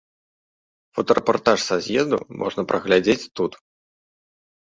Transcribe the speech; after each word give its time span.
Фотарэпартаж 0.99 1.59
са 1.67 1.75
з'езду 1.87 2.19
можна 2.41 2.61
праглядзець 2.71 3.29
тут. 3.41 3.51